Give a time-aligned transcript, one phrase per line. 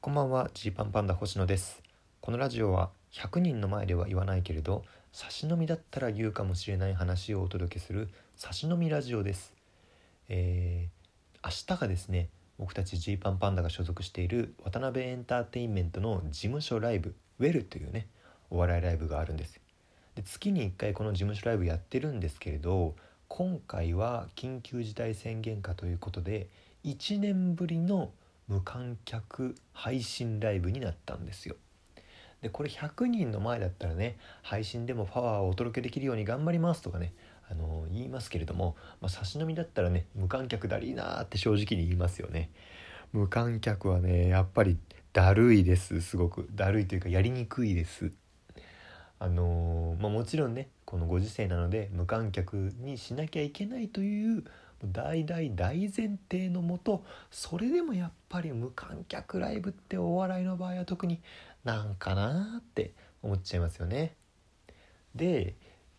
[0.00, 1.82] こんばんはジーパンパンダ星野です。
[2.20, 9.54] このラジオは100人の前では言わないけれど差し飲みだったら言うかもしれない話をお届けする差し飲みラジオです。
[10.28, 12.28] えー、明日がですね
[12.60, 18.06] 僕たちジーパンパンダが所属している渡辺エンターテインメントの事務所ライブウェルというね
[18.50, 19.60] お笑いライブがあるんです。
[20.14, 22.94] で月に1回この事務所ライブやってるんですけれど
[23.26, 26.46] 今回は緊急事態宣言下ということで
[26.84, 28.12] 1年ぶりの
[28.48, 31.56] 無観客配信ライブになったんですよ。
[32.42, 37.12] でこれ100人の前だったらね配信でもパワーをお届けできるように頑張りますとかね
[37.50, 42.50] あの言いますけれども、まあ、差し飲みだったらね無観客だりーなーって正直に言いますよね。
[43.12, 44.76] 無観客はねやっぱり
[45.12, 48.12] だるいですすごくだるいというかやりにくいです。
[49.18, 54.44] あのー、まあ、もちろんねこのご時世なので無観客にしなきゃいけないという
[54.84, 61.20] 大大大前提のもとそれでもやっぱり無観客ライブってお笑いの場合は特に
[61.64, 64.14] なんかなって思っちゃいますよね。
[65.14, 65.56] で、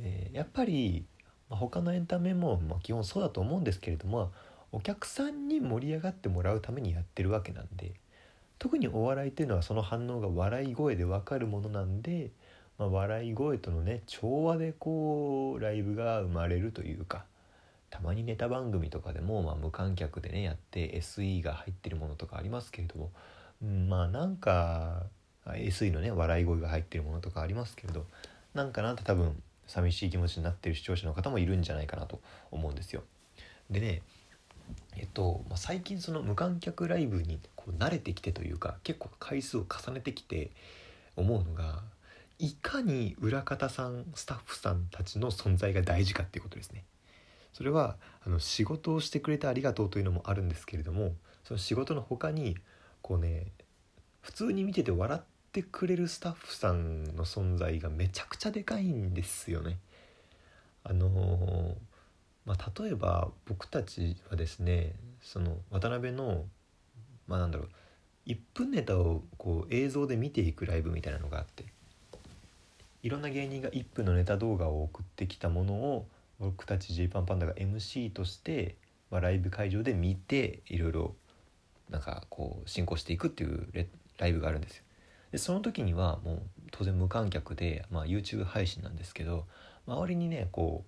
[0.00, 1.04] えー、やっぱり、
[1.50, 4.32] ま、他のエンタメも、ま、基本そうだと思うんですけれども
[4.70, 7.92] お客さんに盛り上がってもらうためにやってるわけなんで
[8.58, 12.30] 特にお笑いっていうのはその反応が笑い声で分かるものなんで、
[12.78, 17.24] まあ、笑い声とのね調和でこうライブが生まれるというか
[17.92, 23.10] たまにネタ番組とかでも、まあ、無観客でねやって SE が入ってるものとかありますけれども、
[23.62, 25.04] うん、まあなんか
[25.44, 28.06] SE のね笑い声が入ってるものとかありますけれど
[28.54, 33.02] なんかなって多分寂しい気持ちになってる視聴者の方もいるんじゃないかなと思うんですよ。
[33.70, 34.00] でね
[34.96, 40.50] えっと、まあ、最近その無観客ライブにこう慣れてきてというか結構回数を重ねてきて
[41.16, 41.82] 思うのが
[42.38, 46.84] いかに裏方さんスタッフさんたちの存在が大事かっていうことですね。
[47.52, 51.14] それはあの仕事をしてくれてありがとうというのもあるんですけれども
[51.44, 52.56] その仕事の他に
[53.02, 53.46] こうね
[54.20, 59.78] 普通に見てて笑ってくれるスタッフさんの存在がめちゃくちゃでかいんですよね。
[60.84, 61.74] あのー、
[62.46, 66.44] まあ、例えば僕たちはですねその渡辺の
[67.26, 67.68] まあなんだろう
[68.26, 71.64] 1分ネタをこう映像で見ていくライブみたいなのがあって
[73.02, 76.06] いろんな芸人が1分のネタ動画を送ってきたものを
[76.42, 78.76] 僕たち j パンパンダが MC として、
[79.12, 81.14] まあ、ライブ会場で見ていろいろ
[81.88, 83.68] なんかこう進行していくっていう
[84.18, 84.82] ライブがあるんですよ。
[85.30, 86.42] でその時にはもう
[86.72, 89.46] 当然無観客で、まあ、YouTube 配信なんですけど
[89.86, 90.84] 周りにねこ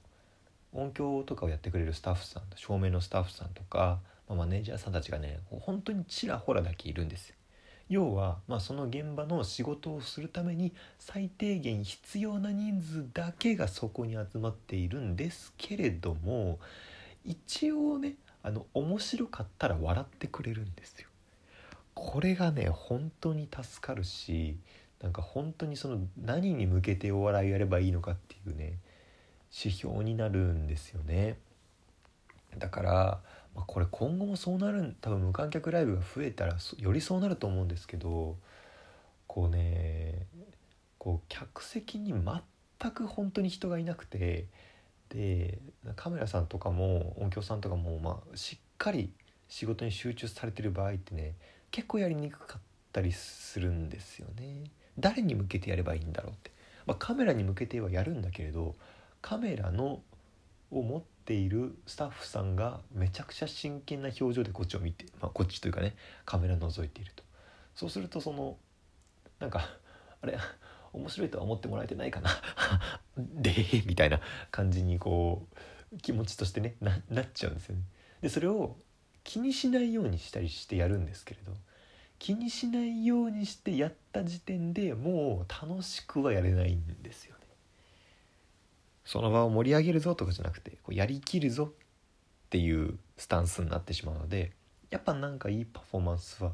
[0.74, 7.36] う音響とかをやってくれるスタッフさん照明のスタッフさんとか、まあ、マネージャーさんたちがね本当にちらほらだけいるんですよ。
[7.94, 16.58] 要は、まあ、その現場の仕事をするために最低限必要な人数だけがそこに集まっているんですけれども
[17.24, 21.08] 一応ねあの面白かったら笑ってくれるんですよ。
[21.94, 24.58] これがね本当に助かるし
[25.00, 28.78] なんか本当にその何に向けてお笑いやればいいのかっていうね
[29.56, 31.38] 指標になるんですよね。
[32.58, 33.20] だから
[33.54, 38.36] まあ、これ今後もそうなる多分無観客ライブが増えたらよりそうなると思うんですけど
[39.26, 40.26] こうね
[40.98, 44.46] こう客席に全く本当に人がいなくて
[45.10, 45.58] で
[45.94, 49.12] カメラさんとかも音響さんとかも、まあ、しっかり
[49.48, 51.34] 仕事に集中されてる場合ってね
[51.70, 52.60] 結構やりにくかっ
[52.92, 54.64] たりするんですよね。
[54.98, 56.52] 誰に向けてやればいいんだろうって、
[56.86, 58.76] まあ、カメラに向けてはやるんだけれど
[59.20, 60.00] カメラの
[60.70, 67.22] を持っているスタッフさんがめちゃくちゃ真剣な表情でこっちを見て、まあ、こっちというかねカメラ覗いていると
[67.74, 68.56] そうするとその
[69.40, 69.68] なんか
[70.20, 70.38] あれ
[70.92, 72.30] 面白いとは思ってもらえてないかな
[73.16, 73.52] で
[73.86, 74.20] みたいな
[74.50, 75.46] 感じにこ
[75.92, 77.82] う気持ちとしてねななっちゃうんですよね。
[78.20, 78.76] でそれを
[79.22, 81.52] 気にしないようにしたりしてやるんですけれど
[82.18, 87.43] 気にしないようにしてやった時点でもう楽しくはやれないんですよね。
[89.04, 94.52] その場を盛り上げるぞとかじゃなくてこうやりきるぞっていうスタンスになってしまうので
[94.90, 96.52] やっぱなんかいいパフォーマンスは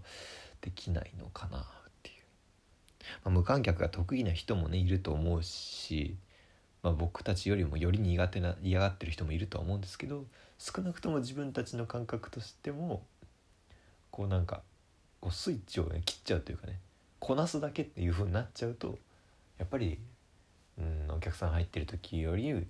[0.61, 1.63] できないのかなっ
[2.03, 2.15] ていう、
[3.25, 6.17] まあ、無観客が得意な人もねいると思うし、
[6.83, 10.25] まあ、僕たちよりもより苦手な嫌がってる人もいるとは思うんですけど
[10.59, 13.03] 少なくとも自分たちの感覚としても
[14.11, 14.63] こうなんか
[15.21, 16.79] こうスイッチを、ね、切っちゃうというかね
[17.19, 18.99] こなすだけっていう風になっちゃうと
[19.59, 19.99] やっぱり
[20.81, 22.67] うん、お客さん入ってる時より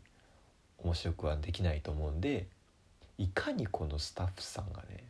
[0.79, 2.49] 面白くはできないと思うんで
[3.19, 5.05] いかにこのスタッフさんがね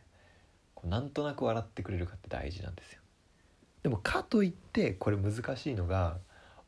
[0.75, 3.01] こうなんとなく笑ってくれるかって大事なんですよ。
[3.83, 6.17] でもかといってこれ難しいのが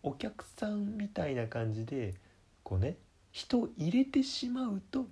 [0.01, 2.15] お客さんみたいな感じで
[2.63, 2.97] こうね
[3.31, 5.05] 人を入れてしまうと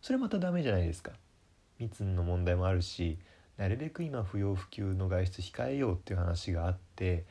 [0.00, 1.12] それまたダメじゃないですか。
[1.78, 3.18] 密の問題もあるし
[3.56, 7.24] なるべく今不要不急の外出控えようっていう話があって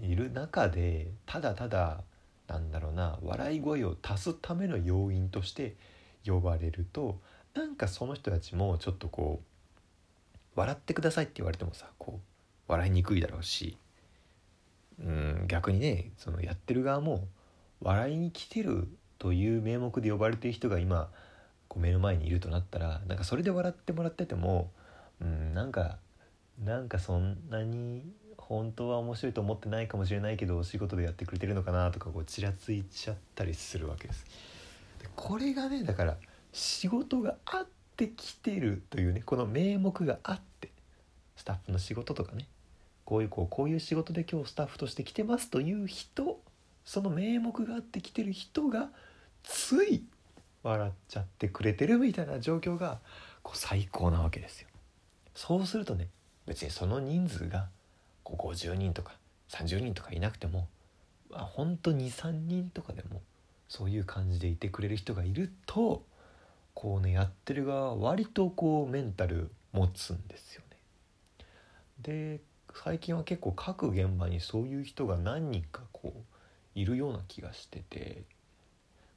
[0.00, 2.02] いる中でただただ
[2.48, 5.76] なんだろうな笑い声を足すための要因として
[6.24, 7.18] 呼ばれると
[7.54, 12.20] なんかその人たちもちょっとこう笑ってくださいって言われてもさこ
[12.68, 13.76] う笑いにくいだろうし
[15.00, 17.26] うん逆にねそのやってる側も
[17.80, 18.88] 笑いに来てる
[19.18, 21.08] という名目で呼ばれてる人が今
[21.68, 24.70] こう目の前にいるとなったらなんかそれで笑ってもらってても
[25.20, 25.98] うんなんか
[26.62, 28.02] なんかそんなに
[28.48, 34.24] 本当は面白いと思ってないかもしれないけどお仕事でやってくれてるのかなとかこうちらついちゃったりするわけです。
[35.00, 36.16] でこれがねだから
[36.52, 37.66] 仕事があっ
[37.96, 40.70] てきてるというねこの名目があって
[41.36, 42.46] スタッフの仕事とかね
[43.04, 46.40] こういうこうこういう仕事で今日スタッフとして来てますという人
[46.84, 48.90] その名目があって来てる人が
[49.42, 50.04] つい
[50.62, 53.00] 笑っちゃってくれてるみたいな状況が
[53.42, 54.68] こう最高なわけですよ。
[55.34, 56.08] そうするとね
[56.46, 57.68] 別にその人数が
[58.34, 59.12] 50人とか
[59.50, 60.66] 30人とかいなくても、
[61.30, 63.22] まあ、ほんと23人とかでも
[63.68, 66.02] そういう感じでいてくれる人がいると
[66.74, 70.76] こうねやってる側は割とこうメンタル持つんですよね。
[72.02, 72.40] で
[72.74, 78.22] 最近は結構各現場にそういう人が何人かこういるような気がしてて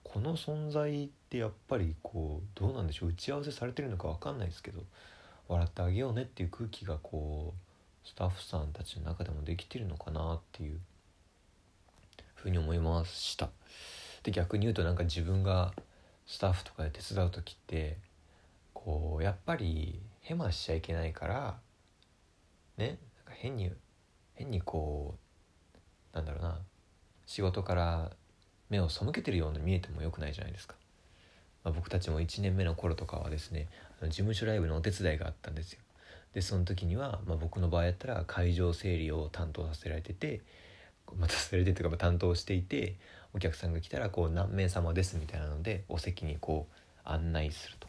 [0.03, 4.81] この存在ってやっぱりこうどうなんでしょう打ち合わせされてるのか分かんないですけど
[5.49, 7.68] 笑ってあげようねっていう空気がこう
[8.03, 10.79] スタッフさんたちの中でもできてるのかなっていう
[12.35, 13.49] ふうに思いました。
[14.23, 15.73] で逆に言うとなんか自分が
[16.25, 17.97] スタッフとかで手伝う時って
[18.73, 21.59] こうやっぱりヘマしちゃいけないから
[22.77, 23.71] ねなんか変に
[24.35, 25.15] 変にこ
[26.13, 26.59] うなんだろうな
[27.25, 28.11] 仕事から
[28.69, 30.75] 目を背けてるように見えてもよくないじゃないですか、
[31.63, 33.67] まあ、僕たちも1年目の頃とかはですね
[34.03, 35.79] 事務所ライブのお手伝いがあったんですよ。
[36.33, 40.41] でその時には、まあ、僕の場合やったら会場整理を担当させられてて
[41.17, 42.95] またされてというか担当していて
[43.33, 47.87] お客さんが来たらこう何名様ですみたいなのでお席にこう案内すると、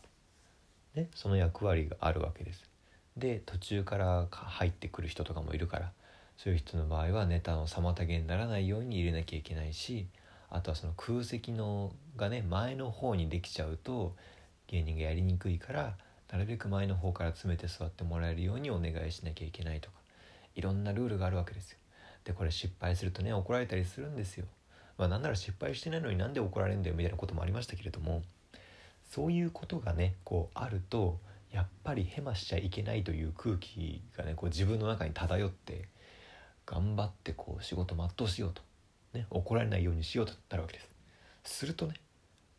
[0.95, 2.71] ね、その役割があるわけです。
[3.17, 5.93] で途中から入ってくる人とかもいるから
[6.37, 10.07] そういう人の場合はネタの妨げにならないように入れなきゃいけないし
[10.49, 14.15] あとはその空席のがね前の方にできちゃうと
[14.69, 15.97] 芸人がやりにくいから
[16.31, 19.97] なるべく前の方から詰めて座ってもらえるようにお願いしなきゃいけないとか
[20.55, 21.79] いろんなルールがあるわけですよ。
[22.25, 24.47] でこれ失敗するとね怒られたりするんですよ。
[24.99, 28.23] まあなんなら失敗してないのになんで怒られるんだよみたいなこともありましたけれども
[29.11, 31.19] そういうことがねこうあると
[31.53, 35.89] やっぱりヘマしちゃいけないという空気がねこう自分の中に漂って
[36.67, 38.63] 頑張ってこう仕事全うしようと、
[39.15, 40.89] ね、怒られないようにしようとなるわけです。
[41.45, 41.95] するとね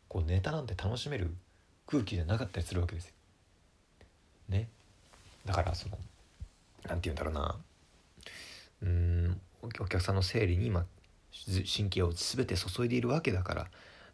[0.08, 1.34] こうネタなんて楽しめる
[1.86, 3.14] 空気じゃなかったりするわけですよ。
[4.48, 4.68] ね。
[5.44, 5.98] だからその
[6.88, 7.56] 何て言うんだろうな
[8.82, 10.84] うんお客さんの整理に今
[11.46, 13.66] 神経を全て注いでいるわけだから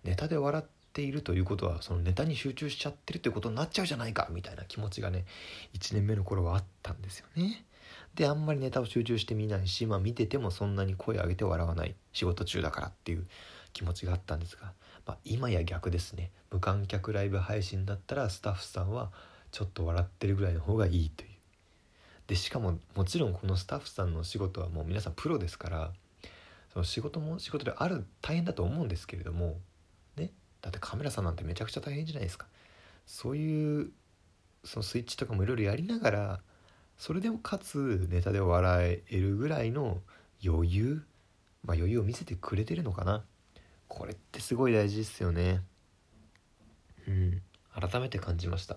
[0.04, 5.24] ネタで笑っているということはそのネタに集中しちゃってるということになっちゃうじゃないかみたいな気持ちがね
[5.74, 7.64] 1年目の頃はあったんですよね。
[8.14, 13.26] であんまりネタを集中して見ないし、まあ、見ててもそんなに声上げて笑わない仕事中だからっていう
[13.72, 14.72] 気持ちがあったんですが、
[15.06, 19.12] まあ、今や逆ですね無観客ライブ配信だったらスタッフさんは
[19.50, 21.30] ちょっと笑ってるぐらいの方がいいという。
[22.26, 25.92] でしかももちろんこのスタッフさんの仕事はもう皆さんプロですから
[26.72, 29.56] その仕事も仕事である大変だと思うんですけれども
[30.16, 32.46] ねだってカメラさんなんてめちゃくちゃ大変じゃないですか。
[33.06, 33.90] そういう
[34.64, 36.40] そのスイッチとかもいろいろやりながら
[36.98, 40.02] それでもかつネタで笑えるぐらいの
[40.44, 41.02] 余裕
[41.64, 43.24] まあ余裕を見せてくれてるのかな。
[43.88, 45.62] これってすごい大事ですよね。
[47.06, 47.42] うん。
[47.72, 48.76] 改めて感じました。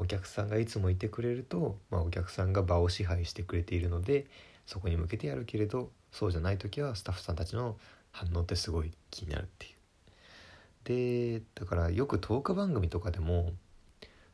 [0.00, 4.26] お客さんがいつもいてくれると、まあ、お客さんが場を支配してくれているので
[4.66, 7.76] そこに向けてやるけれどそうじゃない時はスタッフさんたちの
[8.10, 9.74] 反応ってすごい気になるっていう。
[11.38, 13.52] でだからよくトーク番組とかでも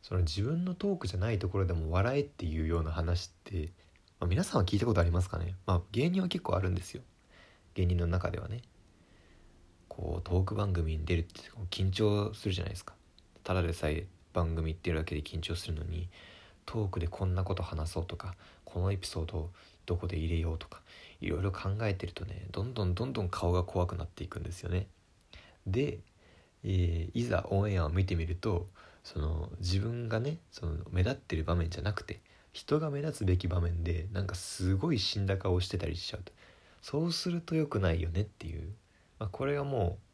[0.02, 3.72] その自分のトークじゃないところでも笑えっていうような話って、
[4.20, 5.56] まあ、皆さんは聞いたことありますかね？
[5.66, 7.02] まあ芸人は結構あるんですよ。
[7.74, 8.62] 芸人の中ではね。
[9.88, 12.94] こうトーク番組に出るって緊張するじゃないですか。
[13.42, 14.06] ただでさえ
[14.36, 16.08] 番組っていうだけで緊張するのに
[16.66, 18.34] トークでこんなこと話そうとか
[18.66, 19.50] このエピソードを
[19.86, 20.82] どこで入れようとか
[21.22, 24.88] いろいろ考えてるとねどんどんどんどん顔が怖くなっていくんですよね。
[25.66, 26.00] で、
[26.64, 28.66] えー、いざオンエアを見てみると
[29.04, 32.20] その自分がねその目立ってる場面じゃなくて
[32.52, 36.32] 人が目立つべき場面でなんかすごい死んだ顔してたりしちゃうと
[36.82, 38.68] そうすると良くないよねっていう、
[39.18, 40.05] まあ、これがもう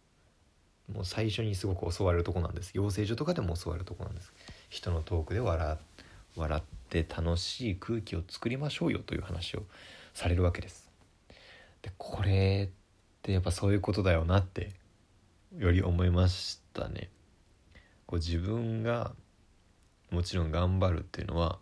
[0.93, 4.33] もう最初にすごく教わるとこなんです養成所とかでも教わるとこなんです
[4.69, 5.79] 人のトークで笑
[6.37, 9.63] 笑って楽しい空気を作りましょうよという話を
[10.15, 10.91] されるわけです。
[11.83, 14.71] でこれってやっぱそういうことだよなって
[15.59, 17.11] より思いましたね。
[18.07, 19.13] こう自分が
[20.11, 21.59] もちろん頑張るっていうのは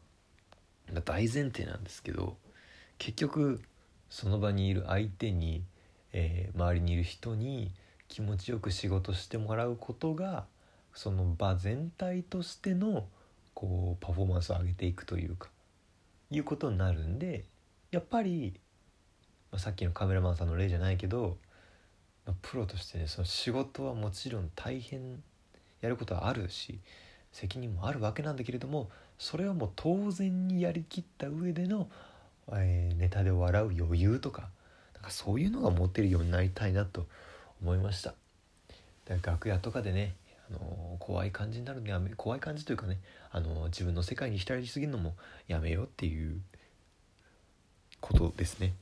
[1.04, 2.36] 大前提なんですけど
[2.98, 3.60] 結局
[4.08, 5.62] その場にいる相手に、
[6.12, 7.72] えー、周りにいる人に
[8.10, 10.44] 気持ちよく仕事してもらうことが
[10.92, 13.06] その場全体としての
[13.54, 15.48] こうパフォーマンスを上げていくというか
[16.30, 17.44] いうことになるんで
[17.92, 18.54] やっぱり、
[19.52, 21.38] まあ、さっきのカメラマンさんの例じゃないけど、
[22.26, 25.22] まあ、プロとしてねその仕事はもちろん大変
[25.80, 26.80] やることはあるし
[27.32, 31.88] 責任もあるわけなんだけれどもそれはもう当然にやりきった上での、
[32.52, 34.48] えー、ネタで笑う余裕とか
[34.94, 37.08] なんかそういうのが持てるようになりたいなと思
[37.62, 38.14] 思いました。
[39.24, 40.14] 楽屋とかでね
[40.50, 43.00] あの怖い感じになるのやめ怖い感じというかね
[43.32, 45.14] あの自分の世界に浸りすぎるのも
[45.48, 46.40] やめようっていう
[48.00, 48.74] ことですね。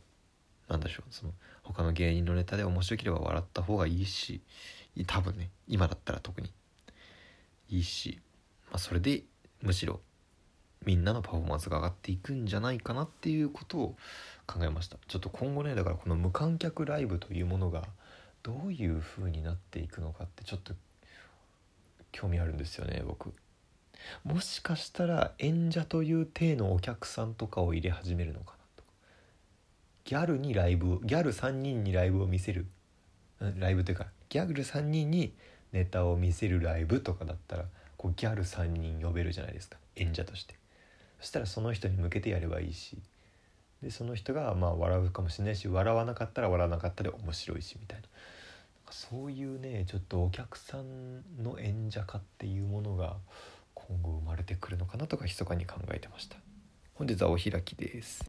[0.68, 1.32] なんでしょうその
[1.62, 4.42] 他の芸人のネタで面白ければ笑った方がいいし
[5.06, 6.52] 多分ね今だったら特に
[7.70, 8.20] いいし、
[8.70, 9.22] まあ、それで
[9.62, 10.00] むしろ
[10.84, 13.96] みんなのパフォーマンスが上がっていくんじゃないかなっていうことを
[14.46, 17.84] 考えましたちょっと今後ねだからこの無観客ライブというものが
[18.48, 20.72] どういう風になっていくのかってちょっと
[22.12, 23.34] 興味あるんですよね僕。
[24.24, 28.88] もしかしたら演者という体のお客さんとかを入れ始めるのかなとか。
[30.06, 32.64] ギャルにライブギャル3人にライブを見せる。
[33.58, 35.34] ライブというかギャル3人に
[35.72, 37.64] ネタを見せるライブとかだったら
[37.98, 40.54] こうギャル3人呼べるじゃないですか演者として。
[41.20, 42.96] そしたらその人に向けてやればいいし。
[43.82, 48.08] でその人がまあ笑うかもしれないし笑わなかったら笑わなかったで面白いしみたいな。
[48.92, 53.16] そういうねちょっとお客さんの演者化っていうものが
[53.74, 56.36] 今後生まれてくるのかなとか密かに考えてました。
[56.94, 58.24] 本日はお開きです。